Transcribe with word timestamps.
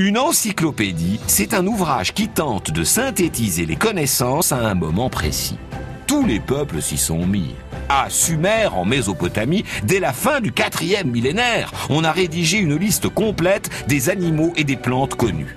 Une 0.00 0.16
encyclopédie, 0.16 1.18
c'est 1.26 1.54
un 1.54 1.66
ouvrage 1.66 2.14
qui 2.14 2.28
tente 2.28 2.70
de 2.70 2.84
synthétiser 2.84 3.66
les 3.66 3.74
connaissances 3.74 4.52
à 4.52 4.58
un 4.58 4.74
moment 4.76 5.10
précis. 5.10 5.58
Tous 6.06 6.24
les 6.24 6.38
peuples 6.38 6.80
s'y 6.80 6.96
sont 6.96 7.26
mis. 7.26 7.56
À 7.88 8.08
Sumer, 8.08 8.68
en 8.72 8.84
Mésopotamie, 8.84 9.64
dès 9.82 9.98
la 9.98 10.12
fin 10.12 10.40
du 10.40 10.52
quatrième 10.52 11.10
millénaire, 11.10 11.72
on 11.90 12.04
a 12.04 12.12
rédigé 12.12 12.58
une 12.58 12.76
liste 12.76 13.08
complète 13.08 13.70
des 13.88 14.08
animaux 14.08 14.52
et 14.54 14.62
des 14.62 14.76
plantes 14.76 15.16
connus. 15.16 15.56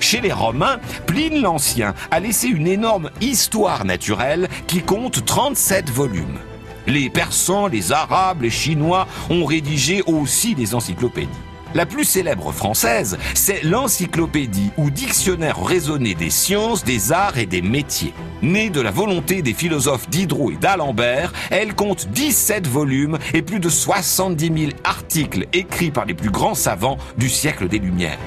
Chez 0.00 0.22
les 0.22 0.32
Romains, 0.32 0.80
Pline 1.06 1.42
l'Ancien 1.42 1.92
a 2.10 2.18
laissé 2.18 2.48
une 2.48 2.68
énorme 2.68 3.10
histoire 3.20 3.84
naturelle 3.84 4.48
qui 4.68 4.80
compte 4.80 5.22
37 5.26 5.90
volumes. 5.90 6.38
Les 6.86 7.10
Persans, 7.10 7.66
les 7.66 7.92
Arabes, 7.92 8.40
les 8.40 8.48
Chinois 8.48 9.06
ont 9.28 9.44
rédigé 9.44 10.00
aussi 10.06 10.54
des 10.54 10.74
encyclopédies. 10.74 11.28
La 11.74 11.86
plus 11.86 12.04
célèbre 12.04 12.52
française, 12.52 13.18
c'est 13.34 13.62
l'encyclopédie 13.62 14.70
ou 14.76 14.90
dictionnaire 14.90 15.64
raisonné 15.64 16.14
des 16.14 16.28
sciences, 16.28 16.84
des 16.84 17.12
arts 17.12 17.38
et 17.38 17.46
des 17.46 17.62
métiers. 17.62 18.12
Née 18.42 18.68
de 18.68 18.80
la 18.80 18.90
volonté 18.90 19.40
des 19.40 19.54
philosophes 19.54 20.08
Diderot 20.10 20.52
et 20.52 20.56
d'Alembert, 20.56 21.32
elle 21.50 21.74
compte 21.74 22.08
17 22.08 22.66
volumes 22.66 23.18
et 23.32 23.40
plus 23.40 23.60
de 23.60 23.70
70 23.70 24.46
000 24.66 24.72
articles 24.84 25.46
écrits 25.54 25.90
par 25.90 26.04
les 26.04 26.14
plus 26.14 26.30
grands 26.30 26.54
savants 26.54 26.98
du 27.16 27.30
siècle 27.30 27.68
des 27.68 27.78
Lumières 27.78 28.18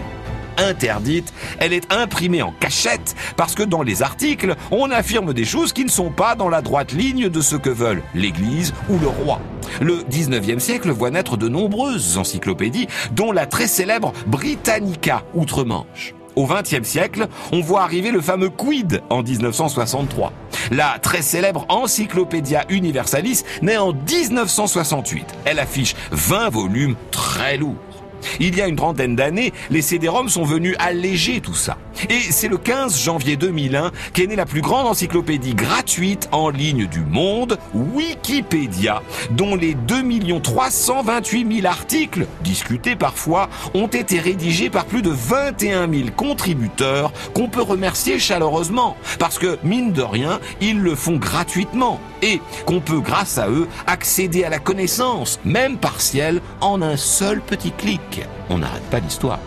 interdite, 0.58 1.34
elle 1.60 1.74
est 1.74 1.92
imprimée 1.92 2.42
en 2.42 2.52
cachette 2.52 3.16
parce 3.38 3.56
que 3.56 3.64
dans 3.64 3.82
les 3.82 4.02
articles, 4.02 4.56
on 4.72 4.92
affirme 4.92 5.34
des 5.34 5.46
choses 5.46 5.74
qui 5.74 5.86
ne 5.86 5.90
sont 5.90 6.12
pas 6.12 6.36
dans 6.36 6.50
la 6.50 6.62
droite 6.62 6.92
ligne 6.92 7.30
de 7.30 7.42
ce 7.42 7.56
que 7.56 7.70
veulent 7.70 8.04
l'Église 8.14 8.74
ou 8.90 8.98
le 8.98 9.08
roi. 9.08 9.40
Le 9.82 10.04
19e 10.04 10.60
siècle 10.60 10.92
voit 10.92 11.12
naître 11.12 11.38
de 11.38 11.48
nombreuses 11.48 12.18
encyclopédies, 12.18 12.88
dont 13.12 13.32
la 13.32 13.46
très 13.46 13.68
célèbre 13.68 14.14
Britannica 14.28 15.24
outre-Manche. 15.34 16.14
Au 16.36 16.48
XXe 16.48 16.88
siècle, 16.88 17.28
on 17.54 17.62
voit 17.62 17.84
arriver 17.84 18.12
le 18.12 18.20
fameux 18.20 18.50
Quid 18.50 19.02
en 19.10 19.24
1963. 19.24 20.34
La 20.72 21.00
très 21.02 21.22
célèbre 21.22 21.66
Encyclopédia 21.70 22.66
Universalis 22.70 23.44
naît 23.62 23.78
en 23.78 23.94
1968. 23.94 25.26
Elle 25.46 25.60
affiche 25.60 25.96
20 26.12 26.50
volumes 26.50 26.96
très 27.12 27.58
lourds. 27.58 27.95
Il 28.40 28.56
y 28.56 28.62
a 28.62 28.68
une 28.68 28.76
trentaine 28.76 29.16
d'années, 29.16 29.54
les 29.70 29.82
CD-ROM 29.82 30.30
sont 30.30 30.44
venus 30.44 30.76
alléger 30.80 31.42
tout 31.42 31.56
ça. 31.56 31.78
Et 32.10 32.20
c'est 32.20 32.48
le 32.48 32.58
15 32.58 33.00
janvier 33.00 33.36
2001 33.38 33.92
qu'est 34.14 34.28
née 34.28 34.36
la 34.36 34.46
plus 34.46 34.62
grande 34.62 34.88
encyclopédie 34.88 35.56
gratuite 35.56 36.30
en 36.32 36.50
ligne 36.50 36.88
du 36.88 37.02
monde, 37.02 37.58
Wikipédia, 37.74 39.02
dont 39.32 39.56
les 39.56 39.74
2 39.74 39.96
328 40.42 41.62
000 41.62 41.68
articles, 41.68 42.28
discutés 42.42 42.96
parfois, 42.96 43.50
ont 43.74 43.88
été 43.88 44.20
rédigés 44.20 44.70
par 44.70 44.86
plus 44.86 45.02
de 45.02 45.10
21 45.10 45.90
000 45.92 46.10
contributeurs 46.16 47.12
qu'on 47.34 47.48
peut 47.48 47.62
remercier 47.62 48.20
chaleureusement, 48.20 48.96
parce 49.20 49.40
que, 49.40 49.58
mine 49.64 49.92
de 49.92 50.02
rien, 50.02 50.40
ils 50.62 50.80
le 50.80 50.96
font 50.96 51.18
gratuitement, 51.18 52.00
et 52.22 52.42
qu'on 52.66 52.80
peut, 52.80 53.00
grâce 53.00 53.38
à 53.38 53.50
eux, 53.50 53.68
accéder 53.88 54.44
à 54.44 54.50
la 54.50 54.60
connaissance, 54.60 55.40
même 55.46 55.78
partielle, 55.78 56.42
en 56.62 56.82
un 56.82 56.98
seul 56.98 57.42
petit 57.42 57.72
clic. 57.72 58.22
On 58.50 58.60
n'arrête 58.60 58.84
pas 58.90 59.00
l'histoire. 59.00 59.40